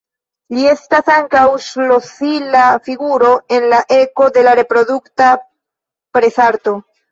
[0.53, 5.31] Li estas ankaŭ ŝlosila figuro en la eko de la reprodukta
[6.19, 6.79] presarto.